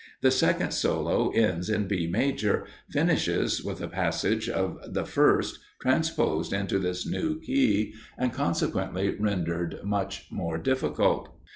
The 0.21 0.31
second 0.31 0.71
solo 0.71 1.29
ends 1.29 1.69
in 1.69 1.87
B 1.87 2.07
major, 2.07 2.65
finishes 2.89 3.63
with 3.63 3.77
the 3.77 3.87
passage 3.87 4.49
of 4.49 4.79
the 4.95 5.05
first, 5.05 5.59
transposed 5.79 6.53
into 6.53 6.79
this 6.79 7.05
new 7.05 7.39
key, 7.39 7.93
and 8.17 8.33
consequently 8.33 9.11
rendered 9.15 9.79
much 9.83 10.25
more 10.31 10.57
difficult. 10.57 11.29